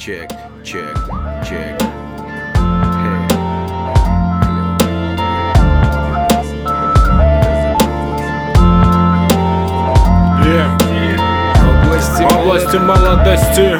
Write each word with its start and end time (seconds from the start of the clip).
check, 0.00 0.30
check, 0.64 0.96
check. 1.44 1.76
Области, 11.60 12.22
области 12.24 12.78
молодости. 12.78 13.76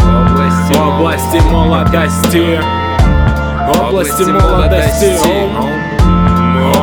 Области, 0.00 0.74
области 0.78 1.40
молодости, 1.50 2.58
области 3.68 4.24
молодости, 4.24 5.10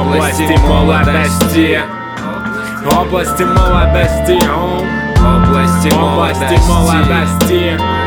области 0.05 0.55
молодости, 0.68 1.80
области 2.86 3.43
молодости, 3.43 4.38
области, 5.25 5.89
области 5.89 6.57
молодости, 6.68 8.00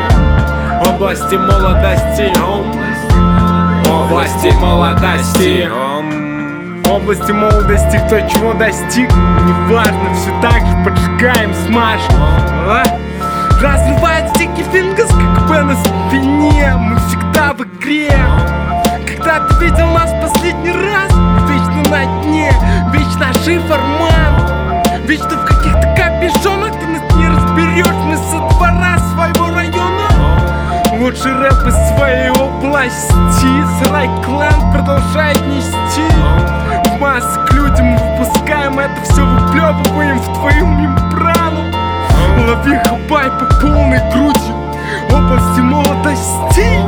области 0.95 1.35
молодости, 1.35 2.31
области 3.91 4.49
молодости. 4.61 5.69
области 6.89 7.31
молодости 7.33 8.01
кто 8.05 8.21
чего 8.21 8.53
достиг. 8.53 9.11
Неважно, 9.11 10.13
все 10.13 10.31
так 10.41 10.65
же 10.65 10.85
поджигаем, 10.85 11.53
смажем. 11.53 12.15
А? 12.17 12.83
Разрывает 13.61 14.29
стики 14.29 14.63
фингас, 14.71 15.09
как 15.09 15.47
бы 15.47 15.61
на 15.63 15.75
спине 15.75 16.73
Мы 16.77 16.97
всегда 17.07 17.53
в 17.53 17.61
игре. 17.63 18.17
Когда 19.05 19.45
ты 19.47 19.65
видел 19.65 19.87
нас 19.87 20.11
последний 20.21 20.71
раз 20.71 21.11
Вечно 21.49 21.89
на 21.89 22.23
дне, 22.23 22.53
вечно 22.93 23.33
шиферман 23.43 25.05
Вечно 25.05 25.29
в 25.29 25.54
Лучший 31.15 31.33
рэп 31.33 31.67
из 31.67 31.95
своей 31.95 32.29
области. 32.29 33.83
Сарай 33.83 34.09
клан 34.25 34.71
продолжает 34.73 35.39
нести. 35.47 36.01
В 36.89 36.99
массы 36.99 37.39
людям 37.53 37.95
выпускаем 37.95 38.77
это 38.77 39.01
все 39.03 39.25
Выплевываем 39.25 40.19
в 40.19 40.33
твою 40.33 40.67
мембрану. 40.67 41.71
Лови 42.37 42.77
хабай 42.83 43.29
по 43.31 43.45
полной 43.61 43.99
груди. 44.11 44.51
Области 45.09 45.61
молодости 45.61 46.81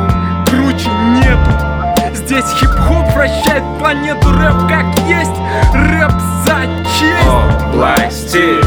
Круче 0.49 0.89
нету. 0.89 2.13
Здесь 2.13 2.51
хип-хоп 2.59 3.09
вращает 3.13 3.63
планету. 3.79 4.29
Рэп 4.29 4.67
как 4.67 4.85
есть. 5.07 5.37
Рэп 5.73 6.11
за 6.45 6.65
честь. 6.99 7.27
Области 7.73 8.59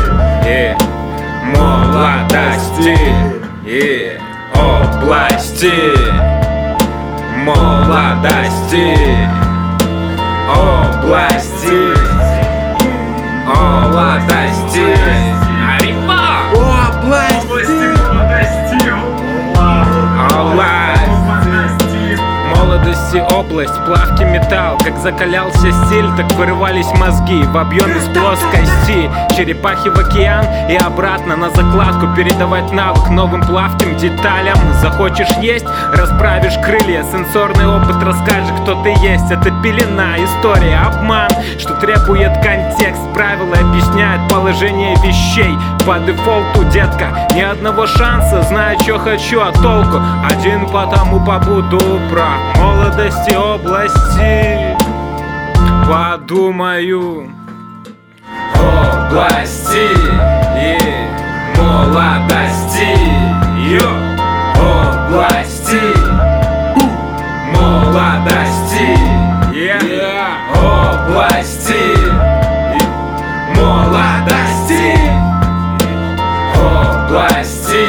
и 0.47 0.75
молодости. 1.55 2.97
И 3.67 4.19
области. 4.55 5.73
Молодости. 7.45 8.97
Области 10.49 12.10
область, 23.33 23.75
плавки 23.87 24.23
металл. 24.25 24.79
Как 24.79 24.97
закалялся 24.99 25.71
стиль, 25.87 26.09
так 26.17 26.31
вырывались 26.33 26.91
мозги. 26.99 27.43
В 27.43 27.57
объем 27.57 27.91
из 27.91 28.05
плоскости 28.09 29.11
Черепахи 29.37 29.89
в 29.89 29.99
океан 29.99 30.45
и 30.69 30.77
обратно 30.77 31.37
на 31.37 31.51
закладку. 31.51 32.09
Передавать 32.17 32.73
навык 32.73 33.09
новым 33.11 33.43
плавким 33.43 33.97
деталям. 33.97 34.57
Захочешь 34.81 35.31
есть, 35.41 35.67
расправишь 35.93 36.59
крылья. 36.65 37.05
Сенсорный 37.05 37.67
опыт 37.67 38.03
расскажет, 38.03 38.53
кто 38.63 38.83
ты 38.83 38.91
есть. 39.01 39.31
Это 39.31 39.51
пелена, 39.63 40.17
история, 40.19 40.79
обман 40.79 41.31
Что 41.59 41.75
требует 41.75 42.33
контекст, 42.43 43.03
правила 43.15 43.55
объясняют 43.55 44.29
положение 44.31 44.97
вещей. 44.97 45.55
По 45.87 45.99
дефолту, 45.99 46.65
детка, 46.73 47.29
ни 47.35 47.41
одного 47.41 47.87
шанса. 47.87 48.43
Знаю, 48.43 48.79
что 48.81 48.99
хочу, 48.99 49.41
а 49.41 49.53
толку? 49.53 50.01
Один 50.29 50.67
потому 50.69 51.25
побуду 51.25 51.81
про 52.11 52.61
молодости 52.61 53.20
области 53.37 54.77
Подумаю. 55.89 57.33
Области 58.55 59.89
и 60.57 60.79
молодости. 61.59 62.97
Йо! 63.71 64.11
области. 64.61 65.81
Молодости. 67.53 68.89
Yeah. 69.53 69.81
области. 70.55 71.83
И 72.77 72.83
молодости. 73.57 74.95
Области 76.57 77.87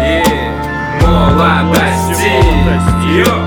и 0.00 0.22
молодости. 1.02 2.32
Йо! 3.18 3.45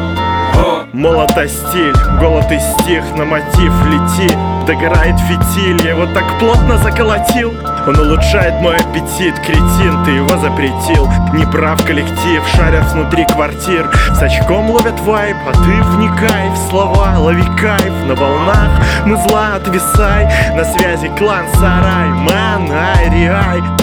Молотостиль, 0.94 1.94
голод 2.20 2.52
и 2.52 2.60
стих 2.60 3.04
на 3.16 3.24
мотив 3.24 3.74
лети. 3.86 4.34
Догорает 4.66 5.20
фитиль, 5.20 5.80
я 5.86 5.92
его 5.92 6.08
так 6.08 6.40
плотно 6.40 6.78
заколотил 6.78 7.54
Он 7.90 7.98
улучшает 7.98 8.54
мой 8.62 8.76
аппетит, 8.76 9.34
кретин, 9.40 10.06
ты 10.06 10.12
его 10.12 10.38
запретил. 10.38 11.10
Не 11.34 11.44
прав 11.48 11.84
коллектив, 11.84 12.44
шарят 12.56 12.86
внутри 12.92 13.26
квартир. 13.26 13.90
С 14.14 14.22
очком 14.22 14.70
ловят 14.70 15.00
вайп, 15.00 15.36
а 15.48 15.54
ты 15.54 15.84
вникай 15.96 16.50
в 16.52 16.70
слова 16.70 17.18
Лови 17.18 17.42
кайф 17.60 17.92
на 18.08 18.14
волнах, 18.14 18.70
мы 19.08 19.18
зла 19.18 19.56
отвисай 19.56 20.26
На 20.56 20.66
связи 20.66 21.08
клан 21.18 21.46
Сарай, 21.56 22.10
man, 22.10 22.72
ай 22.72 23.10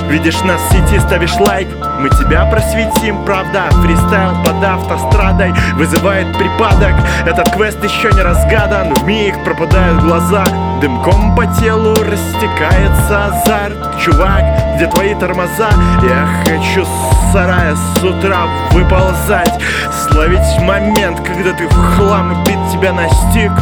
Видишь 0.08 0.40
нас 0.42 0.60
в 0.60 0.72
сети, 0.72 1.00
ставишь 1.00 1.34
лайк. 1.40 1.66
Мы 1.98 2.08
тебя 2.10 2.46
просветим, 2.46 3.24
правда 3.24 3.64
Фристайл 3.82 4.36
под 4.44 4.62
автострадой 4.62 5.52
Вызывает 5.74 6.28
припадок. 6.38 6.94
Этот 7.26 7.50
квест 7.50 7.82
еще 7.82 8.12
не 8.12 8.22
разгадан 8.22 8.94
В 8.94 9.02
миг 9.02 9.42
пропадают 9.42 10.00
глаза 10.02 10.44
Дымком 10.80 11.34
по 11.34 11.46
телу 11.46 11.94
растекается 11.94 13.26
азарт. 13.26 13.98
Чувак, 13.98 14.44
где 14.76 14.86
твои 14.86 15.14
тормоза? 15.14 15.70
Я 16.02 16.28
хочу 16.44 16.84
с 16.84 17.32
сарая 17.32 17.74
с 17.74 18.02
утра 18.02 18.46
выползать. 18.72 19.60
Словить 19.90 20.60
момент, 20.60 21.20
когда 21.20 21.52
ты 21.52 21.66
в 21.66 21.96
хлам 21.96 22.32
и 22.32 22.36
бит 22.46 22.58
тебя 22.72 22.92
настиг 22.92 23.52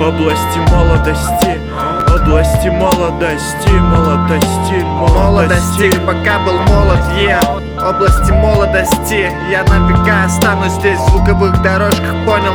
Области 0.00 0.58
молодости 0.70 1.60
Области 2.08 2.68
молодости, 2.68 3.68
молодости, 3.68 4.74
молодости. 4.82 5.18
Молодости, 5.18 5.90
пока 6.06 6.38
был 6.40 6.58
молод, 6.68 7.00
е 7.16 7.38
Области 7.80 8.32
молодости. 8.32 9.30
Я 9.50 9.64
навека 9.64 10.24
останусь 10.24 10.72
здесь 10.72 10.98
в 10.98 11.08
звуковых 11.10 11.62
дорожках, 11.62 12.14
понял? 12.24 12.52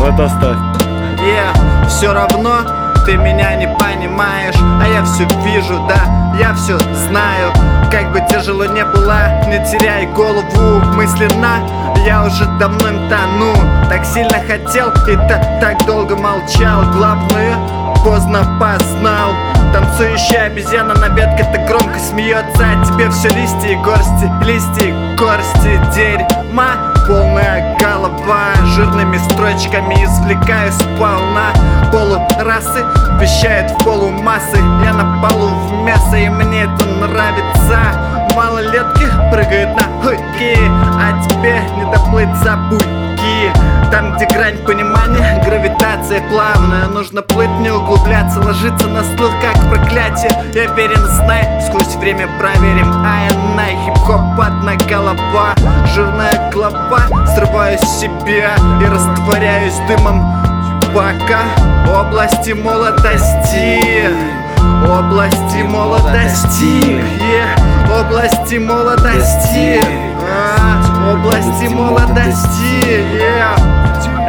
Ну 0.00 0.06
это 0.06 0.24
оставь. 0.24 0.56
Е, 1.20 1.86
все 1.86 2.14
равно 2.14 2.62
ты 3.04 3.18
меня 3.18 3.54
не 3.56 3.68
понимаешь. 3.68 4.54
А 4.82 4.88
я 4.88 5.04
все 5.04 5.28
вижу, 5.44 5.78
да, 5.86 6.32
я 6.38 6.54
все 6.54 6.78
знаю. 6.78 7.52
Как 7.90 8.10
бы 8.10 8.22
тяжело 8.30 8.64
не 8.64 8.82
было, 8.82 9.44
не 9.46 9.58
теряй 9.70 10.06
голову. 10.06 10.80
Мысленно 10.94 11.58
Я 12.06 12.24
уже 12.24 12.46
давно 12.58 12.88
им 12.88 13.10
тону 13.10 13.52
Так 13.90 14.06
сильно 14.06 14.38
хотел 14.46 14.88
и 15.06 15.16
та 15.28 15.58
так 15.60 15.84
долго 15.84 16.16
молчал. 16.16 16.82
Главное, 16.94 17.56
поздно 18.02 18.38
познал. 18.58 19.32
Танцующая 19.74 20.44
обезьяна 20.46 20.94
на 20.94 21.08
ветке 21.08 21.44
так 21.52 21.66
громко 21.68 21.98
смеется 21.98 22.64
А 22.64 22.84
тебе 22.86 23.10
все 23.10 23.28
листья 23.28 23.68
и 23.68 23.76
горсти, 23.76 24.30
листья 24.46 24.86
и 24.86 25.16
горсти. 25.16 25.78
Дерьма 25.94 26.94
Полная 27.06 27.76
голова 27.78 28.49
жирными 28.70 29.18
строчками 29.18 30.04
извлекаю 30.04 30.72
сполна 30.72 31.52
Полурасы 31.92 32.84
вещает 33.20 33.70
в 33.70 33.84
полумассы. 33.84 34.56
Я 34.84 34.94
на 34.94 35.20
полу 35.20 35.48
в 35.48 35.82
мясо 35.82 36.16
и 36.16 36.28
мне 36.28 36.62
это 36.62 36.86
нравится. 36.86 38.30
Малолетки 38.34 39.06
прыгают 39.32 39.70
на 39.76 40.02
хуйки 40.02 40.56
А 40.96 41.28
тебе 41.28 41.60
не 41.76 41.84
доплыть 41.90 42.34
за 42.36 42.56
буйки. 42.70 43.52
Там, 43.90 44.14
где 44.14 44.26
грань 44.26 44.58
понимания, 44.58 45.42
гравитация 45.44 46.22
плавная 46.30 46.86
Нужно 46.86 47.22
плыть, 47.22 47.50
не 47.58 47.70
углубляться, 47.70 48.40
ложиться 48.40 48.86
на 48.86 49.02
слух, 49.02 49.32
как 49.42 49.56
проклятие. 49.68 50.30
Я 50.54 50.72
верен, 50.74 51.04
знай, 51.06 51.60
сквозь 51.66 51.96
время 51.96 52.28
проверим 52.38 52.92
А 53.04 53.28
я 53.28 53.39
хип-хоп 53.84 54.40
одна 54.40 54.76
голова 54.88 55.54
Жирная 55.94 56.50
глава, 56.52 57.06
срываю 57.34 57.78
с 57.78 58.00
себя 58.00 58.54
И 58.80 58.84
растворяюсь 58.84 59.78
дымом 59.88 60.22
Пока 60.94 61.42
области 61.88 62.52
молодости 62.52 64.08
Области 64.84 65.62
молодости 65.62 67.00
области 67.90 68.56
молодости 68.56 69.80
А, 70.22 71.12
Области 71.12 71.66
молодости. 71.68 73.04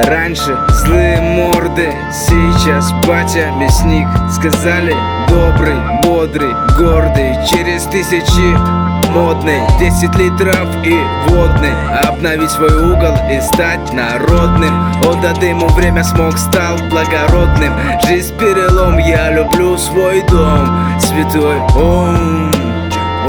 Раньше 0.06 0.57
злые 0.69 1.21
морды, 1.21 1.94
сейчас 2.12 2.92
батя 3.07 3.51
мясник. 3.51 4.07
Сказали 4.31 4.95
добрый, 5.31 5.75
бодрый, 6.04 6.54
гордый 6.78 7.33
Через 7.48 7.83
тысячи 7.86 8.92
модный 9.12 9.62
10 9.80 10.16
литров 10.16 10.68
и 10.86 10.95
водный. 11.28 11.74
Обновить 12.04 12.51
свой 12.51 12.74
угол 12.74 13.16
и 13.30 13.39
стать 13.42 13.94
народным. 13.94 14.92
Отдадим 15.04 15.57
ему 15.57 15.68
время 15.69 16.04
смог 16.04 16.38
стал 16.38 16.78
благородным. 16.89 17.74
Жизнь 18.06 18.38
перелом, 18.38 18.98
я 18.98 19.31
люблю 19.31 19.78
свой 19.78 20.22
дом. 20.24 21.00
Святой 21.00 21.60
Ом 21.75 22.51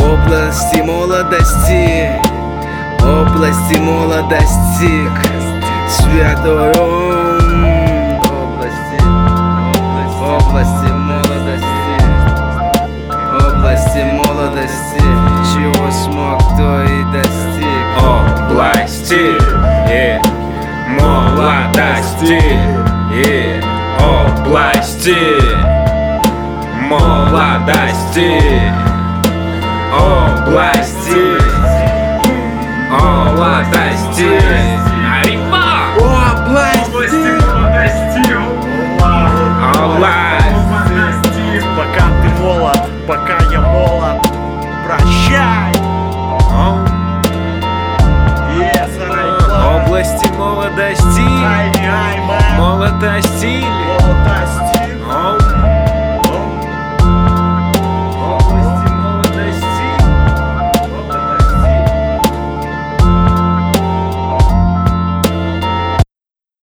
Области 0.00 0.80
молодости 0.82 2.20
Области 3.00 3.78
молодости. 3.78 5.08
Святой 5.88 6.72
Ом 6.72 7.01
области 25.02 25.42
молодости. 26.88 28.38
Области. 29.92 31.24
Молодости. 32.88 34.30
Арима! 35.20 35.94
Области. 35.98 36.92
Пока 41.74 42.04
ты 42.20 42.28
молод, 42.38 42.81